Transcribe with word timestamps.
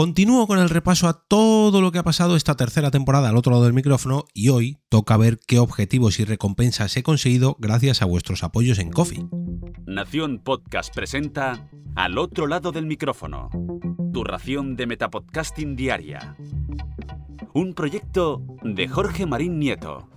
Continúo 0.00 0.46
con 0.46 0.58
el 0.58 0.70
repaso 0.70 1.08
a 1.08 1.12
todo 1.12 1.82
lo 1.82 1.92
que 1.92 1.98
ha 1.98 2.02
pasado 2.02 2.34
esta 2.34 2.56
tercera 2.56 2.90
temporada 2.90 3.28
al 3.28 3.36
otro 3.36 3.52
lado 3.52 3.64
del 3.64 3.74
micrófono 3.74 4.24
y 4.32 4.48
hoy 4.48 4.78
toca 4.88 5.18
ver 5.18 5.38
qué 5.46 5.58
objetivos 5.58 6.18
y 6.20 6.24
recompensas 6.24 6.96
he 6.96 7.02
conseguido 7.02 7.54
gracias 7.58 8.00
a 8.00 8.06
vuestros 8.06 8.42
apoyos 8.42 8.78
en 8.78 8.90
Coffee. 8.92 9.26
Nación 9.84 10.40
Podcast 10.42 10.94
presenta 10.94 11.68
Al 11.96 12.16
otro 12.16 12.46
lado 12.46 12.72
del 12.72 12.86
micrófono, 12.86 13.50
tu 14.10 14.24
ración 14.24 14.74
de 14.74 14.86
Metapodcasting 14.86 15.76
diaria. 15.76 16.34
Un 17.52 17.74
proyecto 17.74 18.42
de 18.62 18.88
Jorge 18.88 19.26
Marín 19.26 19.58
Nieto. 19.58 20.08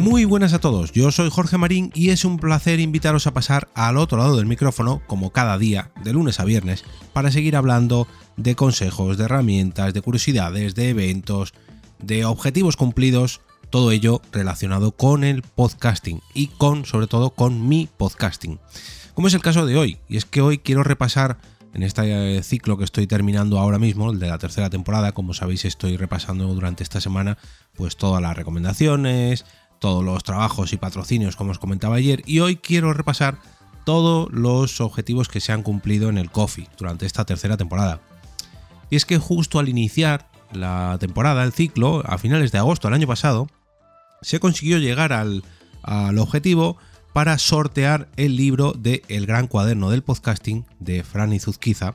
Muy 0.00 0.24
buenas 0.24 0.54
a 0.54 0.60
todos, 0.60 0.92
yo 0.92 1.12
soy 1.12 1.28
Jorge 1.28 1.58
Marín 1.58 1.90
y 1.94 2.08
es 2.08 2.24
un 2.24 2.38
placer 2.38 2.80
invitaros 2.80 3.26
a 3.26 3.34
pasar 3.34 3.68
al 3.74 3.98
otro 3.98 4.16
lado 4.16 4.38
del 4.38 4.46
micrófono, 4.46 5.02
como 5.06 5.30
cada 5.30 5.58
día, 5.58 5.90
de 6.02 6.14
lunes 6.14 6.40
a 6.40 6.46
viernes, 6.46 6.84
para 7.12 7.30
seguir 7.30 7.54
hablando 7.54 8.08
de 8.38 8.54
consejos, 8.54 9.18
de 9.18 9.24
herramientas, 9.24 9.92
de 9.92 10.00
curiosidades, 10.00 10.74
de 10.74 10.88
eventos, 10.88 11.52
de 11.98 12.24
objetivos 12.24 12.76
cumplidos, 12.76 13.42
todo 13.68 13.92
ello 13.92 14.22
relacionado 14.32 14.92
con 14.92 15.22
el 15.22 15.42
podcasting 15.42 16.22
y 16.32 16.46
con, 16.46 16.86
sobre 16.86 17.06
todo, 17.06 17.30
con 17.30 17.68
mi 17.68 17.86
podcasting. 17.94 18.58
Como 19.12 19.28
es 19.28 19.34
el 19.34 19.42
caso 19.42 19.66
de 19.66 19.76
hoy, 19.76 19.98
y 20.08 20.16
es 20.16 20.24
que 20.24 20.40
hoy 20.40 20.56
quiero 20.56 20.82
repasar 20.82 21.36
en 21.74 21.82
este 21.82 22.42
ciclo 22.42 22.78
que 22.78 22.84
estoy 22.84 23.06
terminando 23.06 23.58
ahora 23.58 23.78
mismo, 23.78 24.10
el 24.10 24.18
de 24.18 24.28
la 24.28 24.38
tercera 24.38 24.70
temporada, 24.70 25.12
como 25.12 25.34
sabéis 25.34 25.66
estoy 25.66 25.98
repasando 25.98 26.46
durante 26.54 26.82
esta 26.82 27.02
semana 27.02 27.36
pues 27.74 27.98
todas 27.98 28.22
las 28.22 28.34
recomendaciones, 28.34 29.44
todos 29.80 30.04
los 30.04 30.22
trabajos 30.22 30.72
y 30.72 30.76
patrocinios 30.76 31.34
como 31.34 31.50
os 31.50 31.58
comentaba 31.58 31.96
ayer 31.96 32.22
y 32.26 32.38
hoy 32.38 32.56
quiero 32.56 32.92
repasar 32.92 33.38
todos 33.84 34.30
los 34.30 34.80
objetivos 34.80 35.28
que 35.28 35.40
se 35.40 35.52
han 35.52 35.62
cumplido 35.64 36.08
en 36.10 36.18
el 36.18 36.30
Coffee 36.30 36.68
durante 36.78 37.06
esta 37.06 37.24
tercera 37.24 37.56
temporada. 37.56 38.00
Y 38.90 38.96
es 38.96 39.04
que 39.04 39.18
justo 39.18 39.58
al 39.58 39.68
iniciar 39.68 40.28
la 40.52 40.96
temporada, 41.00 41.42
el 41.44 41.52
ciclo, 41.52 42.02
a 42.06 42.18
finales 42.18 42.52
de 42.52 42.58
agosto 42.58 42.88
del 42.88 42.94
año 42.94 43.06
pasado, 43.06 43.48
se 44.20 44.38
consiguió 44.38 44.78
llegar 44.78 45.12
al, 45.12 45.42
al 45.82 46.18
objetivo 46.18 46.76
para 47.12 47.38
sortear 47.38 48.08
el 48.16 48.36
libro 48.36 48.72
de 48.72 49.02
El 49.08 49.26
Gran 49.26 49.46
Cuaderno 49.46 49.90
del 49.90 50.02
Podcasting 50.02 50.66
de 50.78 51.02
Franny 51.02 51.40
Zuzquiza, 51.40 51.94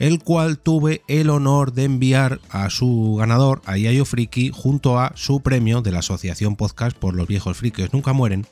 el 0.00 0.18
cual 0.18 0.58
tuve 0.58 1.02
el 1.08 1.28
honor 1.28 1.74
de 1.74 1.84
enviar 1.84 2.40
a 2.48 2.70
su 2.70 3.16
ganador, 3.18 3.60
a 3.66 3.76
Yayo 3.76 4.06
Friki, 4.06 4.50
junto 4.52 4.98
a 4.98 5.12
su 5.14 5.42
premio 5.42 5.82
de 5.82 5.92
la 5.92 5.98
Asociación 5.98 6.56
Podcast 6.56 6.96
por 6.96 7.14
los 7.14 7.28
viejos 7.28 7.58
frikis 7.58 7.92
nunca 7.92 8.14
mueren. 8.14 8.46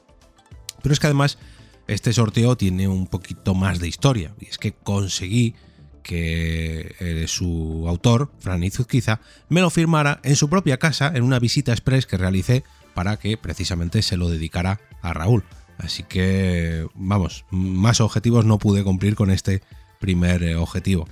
Pero 0.83 0.93
es 0.93 1.01
que 1.01 1.07
además 1.07 1.39
este 1.87 2.13
sorteo 2.13 2.59
tiene 2.59 2.87
un 2.87 3.07
poquito 3.07 3.55
más 3.55 3.81
de 3.81 3.89
historia, 3.89 4.35
y 4.39 4.45
es 4.45 4.59
que 4.59 4.73
conseguí 4.73 5.55
que 6.03 6.95
eh, 7.01 7.25
su 7.27 7.87
autor, 7.89 8.31
Fran 8.39 8.63
Izuzquiza, 8.63 9.21
me 9.49 9.63
lo 9.63 9.71
firmara 9.71 10.21
en 10.25 10.37
su 10.37 10.51
propia 10.51 10.77
casa 10.77 11.11
en 11.15 11.23
una 11.23 11.39
visita 11.39 11.73
express 11.73 12.05
que 12.05 12.19
realicé 12.19 12.63
para 12.93 13.17
que 13.17 13.39
precisamente 13.39 14.03
se 14.03 14.19
lo 14.19 14.29
dedicara 14.29 14.81
a 15.01 15.15
Raúl. 15.15 15.45
Así 15.79 16.03
que, 16.03 16.87
vamos, 16.95 17.47
más 17.51 18.03
objetivos 18.03 18.45
no 18.45 18.59
pude 18.59 18.85
cumplir 18.85 19.15
con 19.15 19.31
este 19.31 19.63
primer 19.99 20.43
eh, 20.43 20.55
objetivo 20.55 21.09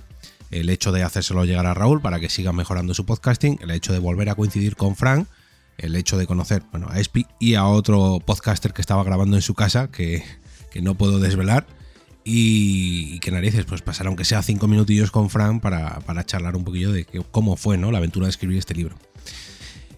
el 0.51 0.69
hecho 0.69 0.91
de 0.91 1.03
hacérselo 1.03 1.45
llegar 1.45 1.65
a 1.65 1.73
Raúl 1.73 2.01
para 2.01 2.19
que 2.19 2.29
siga 2.29 2.53
mejorando 2.53 2.93
su 2.93 3.05
podcasting, 3.05 3.59
el 3.61 3.71
hecho 3.71 3.93
de 3.93 3.99
volver 3.99 4.29
a 4.29 4.35
coincidir 4.35 4.75
con 4.75 4.95
Frank, 4.95 5.27
el 5.77 5.95
hecho 5.95 6.17
de 6.17 6.27
conocer 6.27 6.63
bueno, 6.71 6.87
a 6.89 6.99
Espi 6.99 7.27
y 7.39 7.55
a 7.55 7.65
otro 7.65 8.19
podcaster 8.25 8.73
que 8.73 8.81
estaba 8.81 9.03
grabando 9.03 9.35
en 9.35 9.41
su 9.41 9.53
casa, 9.53 9.89
que, 9.91 10.23
no 10.81 10.95
puedo 10.95 11.19
desvelar, 11.19 11.65
y, 12.23 13.19
que 13.19 13.31
narices, 13.31 13.65
pues 13.65 13.81
pasar 13.81 14.07
aunque 14.07 14.25
sea 14.25 14.43
cinco 14.43 14.67
minutillos 14.67 15.09
con 15.09 15.29
Frank 15.29 15.61
para, 15.61 16.25
charlar 16.25 16.55
un 16.55 16.63
poquillo 16.63 16.91
de 16.91 17.05
cómo 17.31 17.55
fue 17.55 17.77
¿no? 17.77 17.91
la 17.91 17.97
aventura 17.97 18.27
de 18.27 18.31
escribir 18.31 18.57
este 18.57 18.75
libro. 18.75 18.95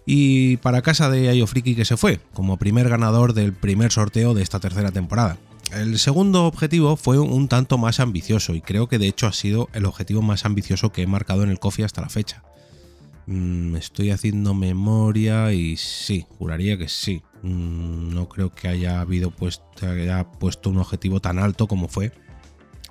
Y 0.06 0.56
para 0.58 0.82
casa 0.82 1.10
de 1.10 1.28
Ayofriki 1.28 1.74
que 1.74 1.84
se 1.84 1.96
fue, 1.96 2.20
como 2.32 2.56
primer 2.56 2.88
ganador 2.88 3.34
del 3.34 3.52
primer 3.52 3.92
sorteo 3.92 4.34
de 4.34 4.42
esta 4.42 4.58
tercera 4.58 4.90
temporada. 4.90 5.36
El 5.72 5.98
segundo 6.00 6.46
objetivo 6.46 6.96
fue 6.96 7.18
un 7.18 7.46
tanto 7.46 7.78
más 7.78 8.00
ambicioso 8.00 8.54
y 8.54 8.60
creo 8.60 8.88
que 8.88 8.98
de 8.98 9.06
hecho 9.06 9.28
ha 9.28 9.32
sido 9.32 9.68
el 9.72 9.86
objetivo 9.86 10.20
más 10.20 10.44
ambicioso 10.44 10.90
que 10.90 11.02
he 11.02 11.06
marcado 11.06 11.44
en 11.44 11.50
el 11.50 11.60
coffee 11.60 11.84
hasta 11.84 12.00
la 12.00 12.08
fecha. 12.08 12.42
Mm, 13.26 13.76
estoy 13.76 14.10
haciendo 14.10 14.52
memoria 14.54 15.52
y 15.52 15.76
sí, 15.76 16.26
juraría 16.38 16.76
que 16.76 16.88
sí. 16.88 17.22
Mm, 17.42 18.12
no 18.12 18.28
creo 18.28 18.52
que 18.52 18.66
haya 18.66 19.00
habido 19.00 19.30
puesto, 19.30 19.64
haya 19.86 20.24
puesto 20.24 20.70
un 20.70 20.78
objetivo 20.78 21.20
tan 21.20 21.38
alto 21.38 21.68
como 21.68 21.86
fue 21.86 22.12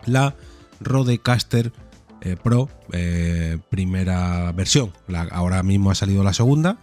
la 0.05 0.35
Rodecaster 0.79 1.73
eh, 2.21 2.37
Pro 2.41 2.69
eh, 2.93 3.57
primera 3.69 4.51
versión. 4.53 4.93
ahora 5.31 5.63
mismo 5.63 5.91
ha 5.91 5.95
salido 5.95 6.23
la 6.23 6.33
segunda, 6.33 6.79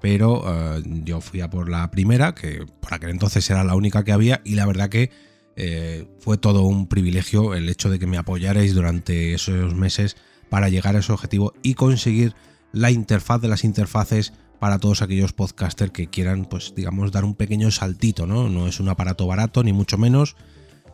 pero 0.00 0.42
eh, 0.46 0.82
yo 1.04 1.20
fui 1.20 1.40
a 1.40 1.50
por 1.50 1.68
la 1.68 1.88
primera, 1.92 2.34
que 2.34 2.66
por 2.80 2.94
aquel 2.94 3.10
entonces 3.10 3.48
era 3.48 3.62
la 3.62 3.76
única 3.76 4.02
que 4.02 4.12
había 4.12 4.40
y 4.44 4.56
la 4.56 4.66
verdad 4.66 4.88
que 4.88 5.10
eh, 5.56 6.06
fue 6.20 6.36
todo 6.36 6.62
un 6.62 6.86
privilegio 6.86 7.54
el 7.54 7.68
hecho 7.68 7.88
de 7.88 7.98
que 7.98 8.06
me 8.06 8.18
apoyarais 8.18 8.74
durante 8.74 9.34
esos 9.34 9.74
meses 9.74 10.16
para 10.50 10.68
llegar 10.68 10.96
a 10.96 11.00
ese 11.00 11.12
objetivo 11.12 11.54
y 11.62 11.74
conseguir 11.74 12.34
la 12.72 12.90
interfaz 12.90 13.40
de 13.40 13.48
las 13.48 13.64
interfaces 13.64 14.34
para 14.58 14.78
todos 14.78 15.02
aquellos 15.02 15.32
podcasters 15.32 15.92
que 15.92 16.08
quieran, 16.08 16.44
pues 16.44 16.74
digamos, 16.74 17.12
dar 17.12 17.24
un 17.24 17.34
pequeño 17.34 17.70
saltito, 17.70 18.26
¿no? 18.26 18.48
No 18.48 18.68
es 18.68 18.80
un 18.80 18.88
aparato 18.88 19.26
barato, 19.26 19.62
ni 19.62 19.72
mucho 19.72 19.98
menos. 19.98 20.36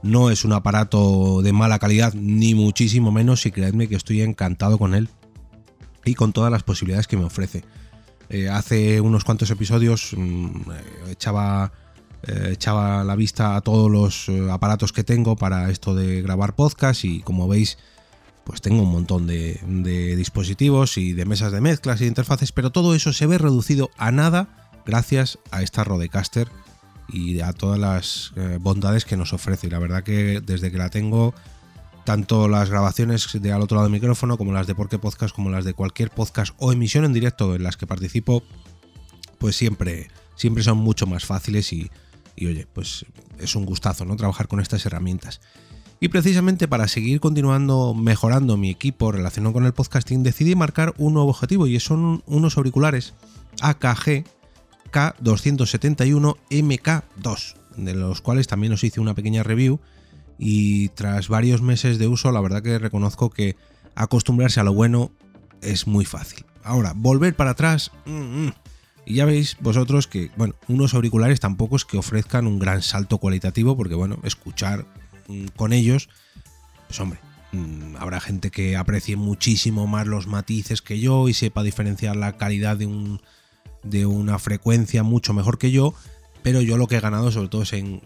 No 0.03 0.31
es 0.31 0.45
un 0.45 0.53
aparato 0.53 1.43
de 1.43 1.53
mala 1.53 1.79
calidad, 1.79 2.12
ni 2.15 2.55
muchísimo 2.55 3.12
menos, 3.12 3.47
y 3.47 3.53
creedme 3.53 3.89
que 3.89 3.94
estoy 3.94 4.21
encantado 4.23 4.79
con 4.79 4.94
él 4.94 5.09
y 6.05 6.15
con 6.15 6.33
todas 6.33 6.50
las 6.50 6.65
posibilidades 6.65 7.06
que 7.06 7.17
me 7.17 7.25
ofrece. 7.25 7.65
Eh, 8.29 8.49
hace 8.49 9.00
unos 9.00 9.25
cuantos 9.25 9.50
episodios 9.50 10.15
mm, 10.17 10.47
eh, 10.73 11.11
echaba 11.11 11.73
echaba 12.27 13.03
la 13.05 13.16
vista 13.16 13.56
a 13.56 13.60
todos 13.60 13.91
los 13.91 14.28
eh, 14.28 14.50
aparatos 14.50 14.93
que 14.93 15.05
tengo 15.05 15.37
para 15.37 15.71
esto 15.71 15.94
de 15.94 16.22
grabar 16.22 16.55
podcast 16.55 17.05
y 17.05 17.21
como 17.21 17.49
veis 17.49 17.78
pues 18.44 18.60
tengo 18.60 18.83
un 18.83 18.91
montón 18.91 19.27
de, 19.27 19.60
dispositivos 20.16 20.99
y 20.99 21.12
de 21.12 21.25
mesas 21.25 21.53
de 21.53 21.61
mezclas 21.61 22.00
y 22.00 22.05
de 22.05 22.09
interfaces, 22.09 22.53
pero 22.53 22.71
todo 22.71 22.94
eso 22.94 23.12
se 23.12 23.27
ve 23.27 23.38
reducido 23.38 23.91
a 23.97 24.11
nada 24.11 24.71
gracias 24.84 25.38
a 25.53 25.62
esta 25.62 25.84
Rodecaster 25.84 26.49
y 27.09 27.41
a 27.41 27.53
todas 27.53 27.78
las 27.78 28.32
eh, 28.37 28.59
bondades 28.61 29.05
que 29.05 29.16
nos 29.16 29.32
ofrece. 29.32 29.69
Y 29.69 29.71
la 29.71 29.78
verdad 29.78 30.03
que 30.03 30.41
desde 30.44 30.72
que 30.72 30.78
la 30.78 30.88
tengo, 30.88 31.34
tanto 32.05 32.49
las 32.49 32.69
grabaciones 32.69 33.28
de 33.32 33.53
al 33.53 33.62
otro 33.62 33.77
lado 33.77 33.88
del 33.88 33.93
micrófono, 33.93 34.37
como 34.37 34.53
las 34.53 34.66
de 34.66 34.75
Porque 34.75 34.99
Podcast, 34.99 35.34
como 35.34 35.50
las 35.50 35.65
de 35.65 35.75
cualquier 35.75 36.11
podcast 36.11 36.53
o 36.59 36.72
emisión 36.72 37.05
en 37.05 37.12
directo 37.12 37.55
en 37.55 37.62
las 37.62 37.77
que 37.77 37.87
participo, 37.87 38.43
pues 39.38 39.55
siempre, 39.55 40.11
siempre 40.34 40.65
son 40.65 40.78
mucho 40.78 41.06
más 41.06 41.25
fáciles 41.25 41.72
y, 41.72 41.91
y 42.37 42.47
oye, 42.47 42.66
pues 42.72 43.06
es 43.38 43.56
un 43.56 43.65
gustazo, 43.65 44.04
¿no? 44.04 44.16
Trabajar 44.16 44.48
con 44.48 44.60
estas 44.60 44.84
herramientas. 44.87 45.41
Y 46.00 46.09
precisamente 46.09 46.66
para 46.66 46.88
seguir 46.88 47.20
continuando 47.20 47.94
mejorando 47.94 48.56
mi 48.56 48.70
equipo 48.70 49.12
relacionado 49.12 49.53
con 49.53 49.66
el 49.66 49.72
podcasting, 49.72 50.22
decidí 50.22 50.56
marcar 50.56 50.94
un 50.98 51.15
nuevo 51.15 51.31
objetivo 51.31 51.66
y 51.66 51.78
son 51.78 52.22
unos 52.26 52.56
auriculares 52.56 53.15
AKG 53.60 54.25
K271 54.93 56.37
MK2, 56.50 57.54
de 57.76 57.94
los 57.94 58.20
cuales 58.20 58.47
también 58.47 58.72
os 58.72 58.84
hice 58.84 59.00
una 59.00 59.14
pequeña 59.14 59.43
review 59.43 59.81
y 60.38 60.88
tras 60.91 61.28
varios 61.28 61.62
meses 61.62 61.99
de 61.99 62.09
uso, 62.09 62.32
la 62.32 62.41
verdad 62.41 62.62
que 62.62 62.78
reconozco 62.78 63.31
que 63.31 63.56
acostumbrarse 63.94 64.59
a 64.59 64.64
lo 64.64 64.72
bueno 64.72 65.12
es 65.60 65.87
muy 65.87 66.04
fácil. 66.04 66.44
Ahora, 66.64 66.93
volver 66.97 67.34
para 67.34 67.53
atrás, 67.53 67.91
mm, 68.06 68.47
mm, 68.47 68.53
y 69.04 69.14
ya 69.14 69.24
veis 69.24 69.56
vosotros 69.60 70.06
que, 70.06 70.30
bueno, 70.36 70.54
unos 70.68 70.94
auriculares 70.94 71.40
tampoco 71.40 71.76
es 71.76 71.84
que 71.84 71.98
ofrezcan 71.98 72.46
un 72.46 72.58
gran 72.58 72.82
salto 72.82 73.18
cualitativo, 73.18 73.76
porque, 73.76 73.94
bueno, 73.94 74.18
escuchar 74.22 74.86
mm, 75.28 75.46
con 75.56 75.72
ellos, 75.72 76.08
pues 76.86 77.00
hombre, 77.00 77.18
mm, 77.52 77.96
habrá 77.98 78.20
gente 78.20 78.50
que 78.50 78.76
aprecie 78.76 79.16
muchísimo 79.16 79.87
más 79.87 80.06
los 80.06 80.26
matices 80.26 80.82
que 80.82 81.00
yo 81.00 81.28
y 81.28 81.34
sepa 81.34 81.62
diferenciar 81.62 82.16
la 82.16 82.37
calidad 82.37 82.76
de, 82.76 82.87
un, 82.87 83.20
de 83.82 84.06
una 84.06 84.38
frecuencia 84.38 85.02
mucho 85.02 85.34
mejor 85.34 85.58
que 85.58 85.72
yo, 85.72 85.94
pero 86.43 86.60
yo 86.60 86.76
lo 86.76 86.87
que 86.87 86.96
he 86.96 87.00
ganado 87.00 87.31
sobre 87.31 87.48
todo 87.48 87.62
es 87.62 87.72
en, 87.72 88.00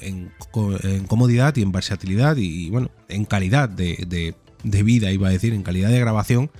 comodidad 1.06 1.56
y 1.56 1.62
en 1.62 1.72
versatilidad 1.72 2.37
y, 2.37 2.70
bueno, 2.70 2.90
en 3.08 3.25
calidad 3.25 3.69
de, 3.69 4.34
de 4.62 4.82
vida, 4.82 5.10
iba 5.10 5.28
a 5.28 5.32
decir, 5.32 5.52
en 5.52 5.62
calidad 5.62 5.90
de 5.90 6.00
grabación 6.00 6.50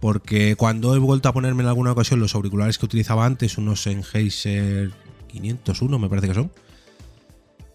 porque 0.00 0.56
cuando 0.56 0.94
he 0.94 0.98
vuelto 0.98 1.28
a 1.28 1.32
ponerme 1.32 1.62
en 1.62 1.68
alguna 1.68 1.92
ocasión 1.92 2.20
los 2.20 2.34
auriculares 2.34 2.78
que 2.78 2.86
utilizaba 2.86 3.24
antes, 3.24 3.58
unos 3.58 3.82
Sennheiser 3.82 4.92
501 5.28 5.98
me 5.98 6.08
parece 6.08 6.28
que 6.28 6.34
son, 6.34 6.50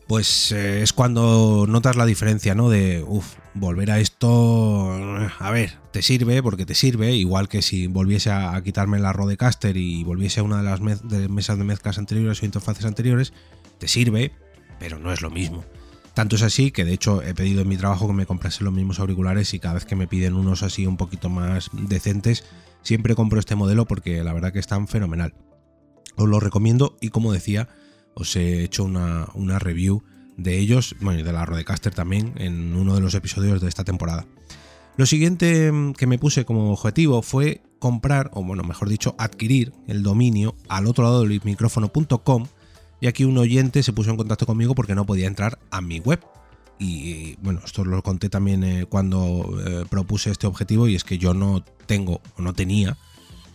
pues 0.08 0.52
eh, 0.52 0.82
es 0.82 0.92
cuando 0.92 1.66
notas 1.68 1.96
la 1.96 2.06
diferencia, 2.06 2.54
¿no? 2.54 2.70
De, 2.70 3.04
uff, 3.08 3.36
volver 3.54 3.92
a 3.92 4.00
esto, 4.00 4.92
a 5.40 5.52
ver, 5.52 5.78
te 5.92 6.02
sirve 6.02 6.44
porque 6.44 6.66
te 6.66 6.76
sirve, 6.76 7.14
igual 7.14 7.48
que 7.48 7.62
si 7.62 7.88
volviese 7.88 8.30
a, 8.30 8.62
quitarme 8.62 9.00
la 9.00 9.14
Rodecaster 9.14 9.78
y 9.78 10.04
volviese 10.04 10.42
a 10.42 10.44
una 10.44 10.58
de 10.58 10.64
las 10.64 10.82
mesas 10.82 11.58
de 11.58 11.64
mezclas 11.64 11.98
anteriores 11.98 12.42
o 12.42 12.46
interfaces 12.46 12.86
anteriores, 12.86 13.32
te 13.78 13.88
sirve, 13.88 14.34
pero 14.80 15.00
no 15.00 15.14
es 15.14 15.22
lo 15.22 15.30
mismo. 15.30 15.64
Tanto 16.14 16.36
es 16.36 16.42
así 16.42 16.72
que 16.72 16.84
de 16.84 16.94
hecho 16.94 17.22
he 17.22 17.34
pedido 17.34 17.62
en 17.62 17.70
mi 17.70 17.78
trabajo 17.78 18.08
que 18.08 18.14
me 18.14 18.26
comprase 18.26 18.64
los 18.64 18.74
mismos 18.74 19.00
auriculares 19.00 19.54
y 19.54 19.60
cada 19.60 19.76
vez 19.76 19.86
que 19.86 19.96
me 19.96 20.08
piden 20.08 20.34
unos 20.34 20.62
así 20.62 20.86
un 20.86 20.98
poquito 20.98 21.30
más 21.30 21.70
decentes, 21.74 22.44
siempre 22.82 23.16
compro 23.16 23.40
este 23.40 23.56
modelo 23.56 23.86
porque 23.86 24.24
la 24.24 24.34
verdad 24.34 24.52
que 24.52 24.60
están 24.60 24.88
fenomenal. 24.88 25.34
Os 26.18 26.28
lo 26.28 26.40
recomiendo 26.40 26.98
y 27.00 27.10
como 27.10 27.32
decía, 27.32 27.70
os 28.14 28.36
he 28.36 28.64
hecho 28.64 28.84
una, 28.84 29.60
review 29.60 30.04
de 30.38 30.58
ellos, 30.58 30.96
bueno, 31.00 31.20
y 31.20 31.24
de 31.24 31.32
la 31.32 31.46
Rodecaster 31.46 31.94
también, 31.94 32.34
en 32.38 32.76
uno 32.76 32.96
de 32.96 33.02
los 33.02 33.14
episodios 33.14 33.62
de 33.62 33.70
esta 33.70 33.84
temporada. 33.84 34.26
Lo 34.98 35.06
siguiente 35.06 35.72
mm, 35.72 35.94
que 35.94 36.08
me 36.08 36.20
puse 36.20 36.44
como 36.44 36.74
objetivo 36.74 37.22
fue 37.22 37.62
comprar, 37.80 38.32
o 38.34 38.44
bueno, 38.44 38.64
mejor 38.64 38.90
dicho, 38.90 39.16
adquirir 39.18 39.74
el 39.88 40.04
dominio 40.04 40.56
al 40.68 40.88
otro 40.88 41.06
lado 41.06 41.22
del 41.22 41.42
micrófono.com 41.44 42.48
y 43.02 43.08
aquí 43.08 43.26
un 43.26 43.38
oyente 43.40 43.82
se 43.82 43.92
puso 43.92 44.12
en 44.12 44.18
contacto 44.18 44.46
conmigo 44.46 44.76
porque 44.76 44.94
no 44.96 45.06
podía 45.06 45.28
entrar 45.28 45.60
a 45.72 45.82
mi 45.82 46.00
web. 46.00 46.24
Y 46.78 47.36
bueno, 47.42 47.60
esto 47.66 47.84
lo 47.84 48.02
conté 48.02 48.30
también 48.30 48.64
eh, 48.64 48.86
cuando 48.86 49.60
eh, 49.66 49.86
propuse 49.90 50.32
este 50.32 50.48
objetivo 50.48 50.88
y 50.88 50.96
es 50.96 51.04
que 51.04 51.18
yo 51.18 51.34
no 51.34 51.64
tengo 51.88 52.22
o 52.38 52.42
no 52.42 52.54
tenía 52.54 52.98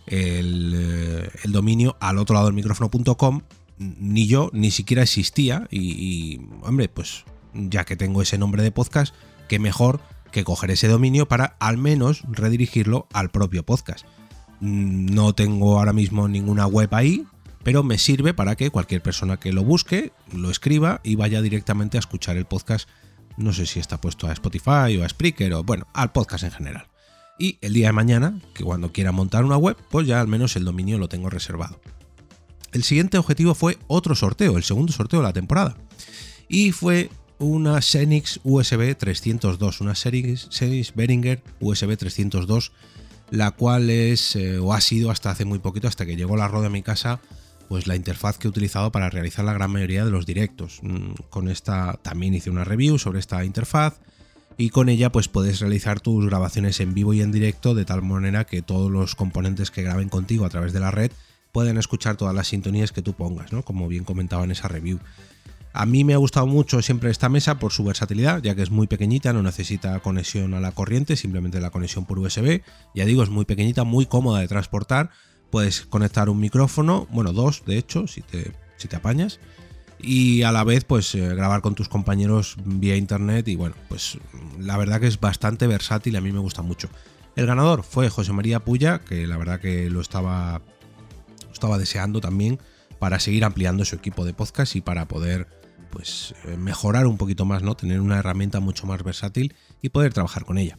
el, 0.05 0.73
eh, 0.75 1.29
dominio 1.45 1.97
al 1.99 2.19
otro 2.19 2.35
lado 2.35 2.47
del 2.47 2.55
micrófono.com, 2.55 3.41
ni 3.79 4.27
yo 4.27 4.49
ni 4.53 4.69
siquiera 4.69 5.03
existía 5.03 5.67
y, 5.71 5.79
y, 5.79 6.41
hombre, 6.63 6.89
pues 6.89 7.23
ya 7.53 7.85
que 7.85 7.95
tengo 7.95 8.21
ese 8.21 8.37
nombre 8.37 8.63
de 8.63 8.71
podcast, 8.71 9.15
qué 9.47 9.59
mejor 9.59 10.01
que 10.31 10.43
coger 10.43 10.71
ese 10.71 10.89
dominio 10.89 11.27
para 11.27 11.55
al 11.59 11.77
menos 11.77 12.23
redirigirlo 12.29 13.07
al 13.13 13.29
propio 13.29 13.65
podcast. 13.65 14.05
No 14.59 15.33
tengo 15.33 15.77
ahora 15.77 15.93
mismo 15.93 16.27
ninguna 16.27 16.65
web 16.65 16.93
ahí, 16.93 17.25
pero 17.67 17.83
me 17.83 17.97
sirve 17.97 18.33
para 18.33 18.55
que 18.55 18.69
cualquier 18.71 19.01
persona 19.01 19.41
que 19.41 19.51
lo 19.51 19.61
busque, 19.61 20.13
lo 20.31 20.49
escriba 20.49 21.01
y 21.03 21.15
vaya 21.15 21.41
directamente 21.41 21.97
a 21.97 21.99
escuchar 21.99 22.37
el 22.37 22.45
podcast. 22.45 22.87
No 23.35 23.51
sé 23.51 23.65
si 23.65 23.81
está 23.81 23.99
puesto 23.99 24.25
a 24.25 24.31
Spotify 24.31 24.95
o 24.97 25.03
a 25.03 25.09
Spreaker 25.09 25.53
o 25.53 25.65
bueno, 25.65 25.85
al 25.93 26.13
podcast 26.13 26.45
en 26.45 26.51
general. 26.51 26.87
Y 27.37 27.57
el 27.59 27.73
día 27.73 27.87
de 27.87 27.91
mañana, 27.91 28.39
que 28.53 28.63
cuando 28.63 28.93
quiera 28.93 29.11
montar 29.11 29.43
una 29.43 29.57
web, 29.57 29.75
pues 29.91 30.07
ya 30.07 30.21
al 30.21 30.29
menos 30.29 30.55
el 30.55 30.63
dominio 30.63 30.97
lo 30.97 31.09
tengo 31.09 31.29
reservado. 31.29 31.77
El 32.71 32.83
siguiente 32.83 33.17
objetivo 33.17 33.53
fue 33.53 33.77
otro 33.87 34.15
sorteo, 34.15 34.55
el 34.55 34.63
segundo 34.63 34.93
sorteo 34.93 35.19
de 35.19 35.25
la 35.25 35.33
temporada. 35.33 35.75
Y 36.47 36.71
fue 36.71 37.09
una 37.37 37.81
Xenix 37.81 38.39
USB 38.45 38.95
302, 38.95 39.81
una 39.81 39.93
Xenix 39.93 40.93
Behringer 40.95 41.43
USB 41.59 41.97
302, 41.97 42.71
la 43.29 43.51
cual 43.51 43.89
es 43.89 44.37
eh, 44.37 44.57
o 44.57 44.73
ha 44.73 44.79
sido 44.79 45.11
hasta 45.11 45.31
hace 45.31 45.43
muy 45.43 45.59
poquito, 45.59 45.89
hasta 45.89 46.05
que 46.05 46.15
llegó 46.15 46.37
la 46.37 46.47
Rode 46.47 46.67
a 46.67 46.69
mi 46.69 46.81
casa, 46.81 47.19
pues 47.67 47.87
la 47.87 47.95
interfaz 47.95 48.37
que 48.37 48.47
he 48.47 48.49
utilizado 48.49 48.91
para 48.91 49.09
realizar 49.09 49.45
la 49.45 49.53
gran 49.53 49.71
mayoría 49.71 50.05
de 50.05 50.11
los 50.11 50.25
directos. 50.25 50.79
Mm, 50.83 51.13
con 51.29 51.49
esta 51.49 51.99
también 52.01 52.33
hice 52.33 52.49
una 52.49 52.63
review 52.63 52.97
sobre 52.97 53.19
esta 53.19 53.43
interfaz 53.43 53.99
y 54.57 54.69
con 54.69 54.89
ella 54.89 55.11
pues 55.11 55.27
puedes 55.27 55.59
realizar 55.59 55.99
tus 55.99 56.25
grabaciones 56.25 56.79
en 56.79 56.93
vivo 56.93 57.13
y 57.13 57.21
en 57.21 57.31
directo 57.31 57.75
de 57.75 57.85
tal 57.85 58.01
manera 58.01 58.45
que 58.45 58.61
todos 58.61 58.91
los 58.91 59.15
componentes 59.15 59.71
que 59.71 59.83
graben 59.83 60.09
contigo 60.09 60.45
a 60.45 60.49
través 60.49 60.73
de 60.73 60.79
la 60.79 60.91
red 60.91 61.11
pueden 61.51 61.77
escuchar 61.77 62.17
todas 62.17 62.35
las 62.35 62.47
sintonías 62.47 62.91
que 62.91 63.01
tú 63.01 63.13
pongas, 63.13 63.51
¿no? 63.51 63.63
Como 63.63 63.87
bien 63.87 64.03
comentaba 64.03 64.43
en 64.43 64.51
esa 64.51 64.67
review. 64.67 64.99
A 65.73 65.85
mí 65.85 66.03
me 66.03 66.15
ha 66.15 66.17
gustado 66.17 66.47
mucho 66.47 66.81
siempre 66.81 67.11
esta 67.11 67.29
mesa 67.29 67.59
por 67.59 67.71
su 67.71 67.83
versatilidad, 67.83 68.41
ya 68.41 68.55
que 68.55 68.63
es 68.63 68.71
muy 68.71 68.87
pequeñita, 68.87 69.31
no 69.31 69.43
necesita 69.43 69.99
conexión 69.99 70.55
a 70.55 70.59
la 70.59 70.71
corriente, 70.71 71.15
simplemente 71.15 71.61
la 71.61 71.69
conexión 71.69 72.05
por 72.05 72.17
USB. 72.17 72.61
Ya 72.95 73.05
digo, 73.05 73.21
es 73.21 73.29
muy 73.29 73.45
pequeñita, 73.45 73.83
muy 73.83 74.07
cómoda 74.07 74.39
de 74.39 74.47
transportar. 74.47 75.11
Puedes 75.49 75.81
conectar 75.81 76.29
un 76.29 76.39
micrófono, 76.39 77.07
bueno, 77.11 77.33
dos 77.33 77.63
de 77.65 77.77
hecho, 77.77 78.07
si 78.07 78.21
te, 78.21 78.53
si 78.77 78.87
te 78.87 78.95
apañas. 78.95 79.39
Y 79.99 80.43
a 80.43 80.51
la 80.51 80.63
vez, 80.63 80.83
pues 80.83 81.15
eh, 81.15 81.27
grabar 81.35 81.61
con 81.61 81.73
tus 81.73 81.89
compañeros 81.89 82.55
vía 82.63 82.95
internet. 82.95 83.47
Y 83.47 83.55
bueno, 83.55 83.75
pues 83.89 84.19
la 84.59 84.77
verdad 84.77 84.99
que 84.99 85.07
es 85.07 85.19
bastante 85.19 85.67
versátil 85.67 86.15
a 86.15 86.21
mí 86.21 86.31
me 86.31 86.39
gusta 86.39 86.61
mucho. 86.61 86.89
El 87.35 87.45
ganador 87.45 87.83
fue 87.83 88.09
José 88.09 88.33
María 88.33 88.59
Puya, 88.59 88.99
que 88.99 89.27
la 89.27 89.37
verdad 89.37 89.59
que 89.59 89.89
lo 89.89 90.01
estaba, 90.01 90.61
lo 91.45 91.53
estaba 91.53 91.77
deseando 91.77 92.19
también 92.19 92.59
para 92.99 93.19
seguir 93.19 93.45
ampliando 93.45 93.85
su 93.85 93.95
equipo 93.95 94.25
de 94.25 94.33
podcast 94.33 94.75
y 94.75 94.81
para 94.81 95.07
poder 95.07 95.47
pues 95.91 96.35
eh, 96.45 96.57
mejorar 96.57 97.07
un 97.07 97.17
poquito 97.17 97.45
más, 97.45 97.63
¿no? 97.63 97.75
Tener 97.75 98.01
una 98.01 98.17
herramienta 98.17 98.59
mucho 98.59 98.87
más 98.87 99.03
versátil 99.03 99.55
y 99.81 99.89
poder 99.89 100.13
trabajar 100.13 100.45
con 100.45 100.57
ella. 100.57 100.77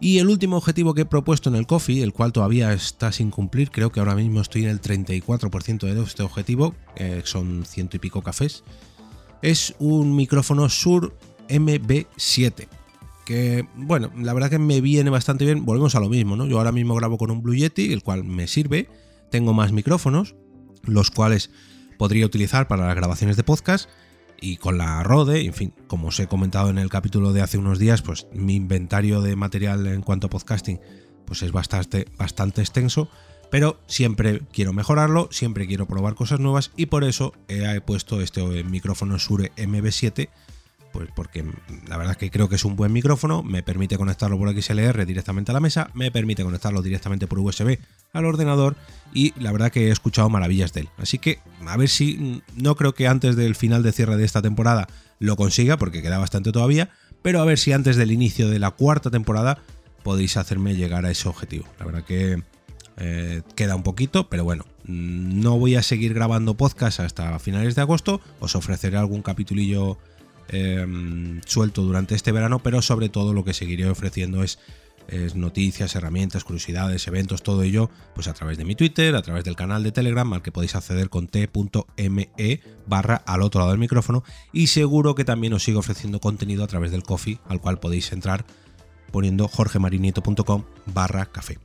Y 0.00 0.18
el 0.18 0.28
último 0.28 0.56
objetivo 0.56 0.94
que 0.94 1.02
he 1.02 1.06
propuesto 1.06 1.50
en 1.50 1.56
el 1.56 1.66
Coffee, 1.66 2.02
el 2.02 2.12
cual 2.12 2.32
todavía 2.32 2.72
está 2.72 3.10
sin 3.10 3.30
cumplir, 3.30 3.70
creo 3.70 3.90
que 3.90 3.98
ahora 3.98 4.14
mismo 4.14 4.40
estoy 4.40 4.64
en 4.64 4.70
el 4.70 4.80
34% 4.80 5.80
de 5.80 6.02
este 6.02 6.22
objetivo, 6.22 6.74
eh, 6.96 7.22
son 7.24 7.64
ciento 7.66 7.96
y 7.96 8.00
pico 8.00 8.22
cafés, 8.22 8.62
es 9.42 9.74
un 9.78 10.14
micrófono 10.14 10.68
Sur 10.68 11.16
MB7. 11.48 12.68
Que, 13.24 13.66
bueno, 13.74 14.10
la 14.16 14.32
verdad 14.32 14.50
que 14.50 14.58
me 14.58 14.80
viene 14.80 15.10
bastante 15.10 15.44
bien. 15.44 15.64
Volvemos 15.66 15.94
a 15.94 16.00
lo 16.00 16.08
mismo, 16.08 16.36
¿no? 16.36 16.46
Yo 16.46 16.58
ahora 16.58 16.72
mismo 16.72 16.94
grabo 16.94 17.18
con 17.18 17.30
un 17.30 17.42
Blue 17.42 17.54
Yeti, 17.54 17.92
el 17.92 18.02
cual 18.02 18.24
me 18.24 18.46
sirve. 18.46 18.88
Tengo 19.30 19.52
más 19.52 19.72
micrófonos, 19.72 20.34
los 20.84 21.10
cuales 21.10 21.50
podría 21.98 22.24
utilizar 22.24 22.68
para 22.68 22.86
las 22.86 22.96
grabaciones 22.96 23.36
de 23.36 23.42
podcast 23.42 23.90
y 24.40 24.56
con 24.56 24.78
la 24.78 25.02
Rode, 25.02 25.44
en 25.44 25.54
fin, 25.54 25.74
como 25.86 26.08
os 26.08 26.20
he 26.20 26.26
comentado 26.26 26.70
en 26.70 26.78
el 26.78 26.90
capítulo 26.90 27.32
de 27.32 27.42
hace 27.42 27.58
unos 27.58 27.78
días, 27.78 28.02
pues 28.02 28.26
mi 28.32 28.56
inventario 28.56 29.20
de 29.20 29.36
material 29.36 29.86
en 29.86 30.02
cuanto 30.02 30.26
a 30.26 30.30
podcasting 30.30 30.80
pues 31.24 31.42
es 31.42 31.52
bastante, 31.52 32.06
bastante 32.16 32.62
extenso, 32.62 33.10
pero 33.50 33.80
siempre 33.86 34.40
quiero 34.52 34.72
mejorarlo, 34.72 35.28
siempre 35.30 35.66
quiero 35.66 35.86
probar 35.86 36.14
cosas 36.14 36.40
nuevas 36.40 36.70
y 36.76 36.86
por 36.86 37.04
eso 37.04 37.34
he 37.48 37.80
puesto 37.82 38.20
este 38.20 38.42
micrófono 38.64 39.18
Shure 39.18 39.52
MB7 39.56 40.30
pues 40.92 41.08
porque 41.14 41.44
la 41.86 41.96
verdad 41.96 42.12
es 42.12 42.18
que 42.18 42.30
creo 42.30 42.48
que 42.48 42.56
es 42.56 42.64
un 42.64 42.76
buen 42.76 42.92
micrófono, 42.92 43.42
me 43.42 43.62
permite 43.62 43.96
conectarlo 43.96 44.38
por 44.38 44.50
XLR 44.50 45.06
directamente 45.06 45.52
a 45.52 45.54
la 45.54 45.60
mesa, 45.60 45.90
me 45.94 46.10
permite 46.10 46.42
conectarlo 46.42 46.82
directamente 46.82 47.26
por 47.26 47.38
USB 47.38 47.78
al 48.12 48.24
ordenador 48.24 48.76
y 49.12 49.32
la 49.40 49.52
verdad 49.52 49.70
que 49.70 49.88
he 49.88 49.90
escuchado 49.90 50.28
maravillas 50.28 50.72
de 50.72 50.80
él. 50.80 50.88
Así 50.98 51.18
que 51.18 51.40
a 51.66 51.76
ver 51.76 51.88
si 51.88 52.16
mm, 52.16 52.62
no 52.62 52.74
creo 52.74 52.94
que 52.94 53.06
antes 53.06 53.36
del 53.36 53.54
final 53.54 53.82
de 53.82 53.92
cierre 53.92 54.16
de 54.16 54.24
esta 54.24 54.42
temporada 54.42 54.88
lo 55.18 55.36
consiga 55.36 55.76
porque 55.76 56.02
queda 56.02 56.18
bastante 56.18 56.52
todavía, 56.52 56.90
pero 57.22 57.40
a 57.40 57.44
ver 57.44 57.58
si 57.58 57.72
antes 57.72 57.96
del 57.96 58.12
inicio 58.12 58.48
de 58.48 58.58
la 58.58 58.70
cuarta 58.70 59.10
temporada 59.10 59.58
podéis 60.02 60.36
hacerme 60.36 60.74
llegar 60.74 61.04
a 61.04 61.10
ese 61.10 61.28
objetivo. 61.28 61.66
La 61.78 61.86
verdad 61.86 62.04
que 62.04 62.42
eh, 62.96 63.42
queda 63.54 63.76
un 63.76 63.82
poquito, 63.82 64.28
pero 64.28 64.44
bueno, 64.44 64.64
mm, 64.84 65.40
no 65.40 65.58
voy 65.58 65.76
a 65.76 65.82
seguir 65.82 66.14
grabando 66.14 66.54
podcast 66.54 67.00
hasta 67.00 67.38
finales 67.38 67.74
de 67.74 67.82
agosto, 67.82 68.20
os 68.40 68.56
ofreceré 68.56 68.96
algún 68.96 69.22
capitulillo 69.22 69.98
Em, 70.50 71.42
suelto 71.44 71.82
durante 71.82 72.14
este 72.14 72.32
verano, 72.32 72.60
pero 72.60 72.80
sobre 72.80 73.08
todo 73.08 73.34
lo 73.34 73.44
que 73.44 73.52
seguiré 73.52 73.88
ofreciendo 73.88 74.42
es, 74.42 74.58
noticias, 75.34 75.94
herramientas, 75.94 76.44
curiosidades, 76.44 77.06
eventos, 77.06 77.42
todo 77.42 77.62
ello, 77.62 77.88
pues 78.14 78.28
a 78.28 78.34
través 78.34 78.58
de 78.58 78.66
mi 78.66 78.74
Twitter, 78.74 79.16
a 79.16 79.22
través 79.22 79.42
del 79.42 79.56
canal 79.56 79.82
de 79.82 79.90
Telegram, 79.90 80.30
al 80.34 80.42
que 80.42 80.52
podéis 80.52 80.74
acceder 80.74 81.08
con 81.08 81.28
t.me 81.28 82.60
barra 82.86 83.22
al 83.24 83.40
otro 83.40 83.60
lado 83.60 83.70
del 83.70 83.80
micrófono, 83.80 84.22
y 84.52 84.66
seguro 84.66 85.14
que 85.14 85.24
también 85.24 85.54
os 85.54 85.62
sigo 85.64 85.78
ofreciendo 85.78 86.20
contenido 86.20 86.62
a 86.62 86.66
través 86.66 86.90
del 86.90 87.04
coffee, 87.04 87.40
al 87.48 87.58
cual 87.58 87.80
podéis 87.80 88.12
entrar 88.12 88.44
poniendo 89.10 89.48
jorgemarinieto.com 89.48 90.64
barra 90.84 91.24
café. 91.24 91.58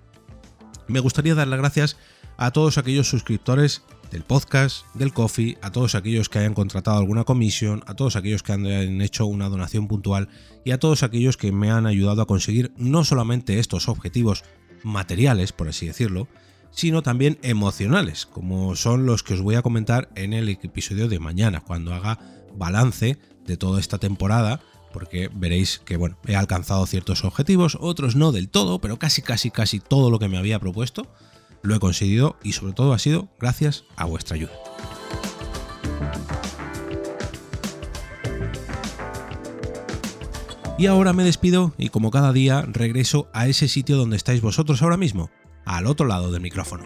Me 0.88 1.02
gustaría 1.02 1.36
dar 1.36 1.50
las 1.50 1.60
gracias 1.60 1.98
a 2.38 2.52
todos 2.52 2.78
aquellos 2.78 3.10
suscriptores 3.10 3.84
del 4.14 4.24
podcast, 4.24 4.86
del 4.94 5.12
coffee, 5.12 5.58
a 5.62 5.72
todos 5.72 5.96
aquellos 5.96 6.30
que 6.30 6.38
hayan 6.38 6.54
contratado 6.54 6.98
alguna 6.98 7.24
comisión, 7.24 7.84
a 7.88 7.96
todos 7.96 8.16
aquellos 8.16 8.44
que 8.44 8.54
han 8.54 9.02
hecho 9.02 9.26
una 9.26 9.50
donación 9.50 9.88
puntual 9.88 10.30
y 10.64 10.72
a 10.72 10.80
todos 10.80 11.02
aquellos 11.02 11.36
que 11.36 11.52
me 11.52 11.72
han 11.72 11.88
ayudado 11.88 12.22
a 12.22 12.28
conseguir 12.28 12.72
no 12.78 13.04
solamente 13.04 13.58
estos 13.58 13.90
objetivos 13.90 14.44
materiales, 14.84 15.52
por 15.52 15.68
así 15.68 15.88
decirlo, 15.88 16.28
sino 16.70 17.02
también 17.02 17.40
emocionales, 17.42 18.28
como 18.28 18.76
son 18.76 19.08
los 19.08 19.24
que 19.24 19.34
os 19.34 19.42
voy 19.42 19.56
a 19.56 19.64
comentar 19.64 20.10
en 20.16 20.34
el 20.34 20.48
episodio 20.48 21.08
de 21.08 21.20
mañana, 21.20 21.62
cuando 21.62 21.94
haga 21.94 22.20
balance 22.56 23.18
de 23.46 23.58
toda 23.58 23.80
esta 23.80 23.98
temporada, 23.98 24.62
porque 24.94 25.30
veréis 25.34 25.80
que 25.80 25.98
bueno, 25.98 26.18
he 26.28 26.36
alcanzado 26.36 26.86
ciertos 26.86 27.26
objetivos, 27.26 27.80
otros 27.82 28.16
no 28.16 28.32
del 28.32 28.50
todo, 28.50 28.80
pero 28.80 29.00
casi 29.00 29.24
casi 29.24 29.50
casi 29.50 29.80
todo 29.80 30.12
lo 30.12 30.20
que 30.20 30.30
me 30.30 30.38
había 30.38 30.60
propuesto 30.60 31.08
lo 31.64 31.76
he 31.76 31.80
conseguido 31.80 32.38
y 32.44 32.52
sobre 32.52 32.74
todo 32.74 32.94
ha 32.94 33.00
sido 33.00 33.30
gracias 33.40 33.86
a 33.96 34.06
vuestra 34.06 34.36
ayuda. 34.36 34.54
Y 40.78 40.88
ahora 40.88 41.14
me 41.14 41.24
despido 41.24 41.74
y 41.78 41.90
como 41.90 42.12
cada 42.12 42.34
día 42.34 42.64
regreso 42.68 43.30
a 43.34 43.48
ese 43.48 43.68
sitio 43.68 43.96
donde 43.96 44.18
estáis 44.18 44.42
vosotros 44.42 44.82
ahora 44.82 44.98
mismo, 44.98 45.30
al 45.66 45.88
otro 45.88 46.06
lado 46.06 46.32
del 46.32 46.42
micrófono. 46.42 46.84